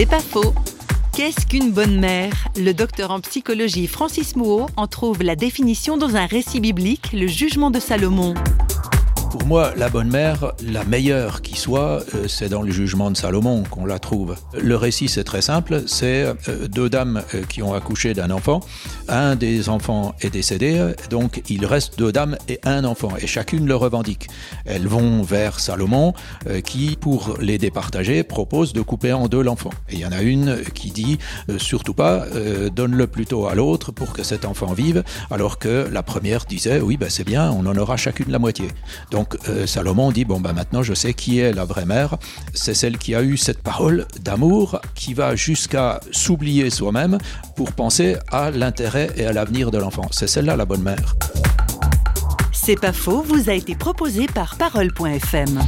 [0.00, 0.54] C'est pas faux.
[1.14, 2.48] Qu'est-ce qu'une bonne mère?
[2.56, 7.26] Le docteur en psychologie Francis Mouot en trouve la définition dans un récit biblique, le
[7.26, 8.32] jugement de Salomon.
[9.30, 13.16] Pour moi, la bonne mère, la meilleure qui soit, euh, c'est dans le jugement de
[13.16, 14.34] Salomon qu'on la trouve.
[14.60, 18.58] Le récit, c'est très simple, c'est euh, deux dames euh, qui ont accouché d'un enfant.
[19.06, 23.66] Un des enfants est décédé, donc il reste deux dames et un enfant, et chacune
[23.66, 24.26] le revendique.
[24.64, 26.12] Elles vont vers Salomon,
[26.64, 29.70] qui, pour les départager, propose de couper en deux l'enfant.
[29.88, 31.18] Et il y en a une qui dit,
[31.58, 32.24] surtout pas,
[32.72, 36.96] donne-le plutôt à l'autre pour que cet enfant vive, alors que la première disait, oui,
[36.96, 38.68] ben c'est bien, on en aura chacune la moitié.
[39.20, 42.16] Donc euh, Salomon dit, bon, ben maintenant je sais qui est la vraie mère.
[42.54, 47.18] C'est celle qui a eu cette parole d'amour qui va jusqu'à s'oublier soi-même
[47.54, 50.06] pour penser à l'intérêt et à l'avenir de l'enfant.
[50.10, 51.16] C'est celle-là la bonne mère.
[52.50, 55.60] C'est pas faux, vous a été proposé par parole.fm.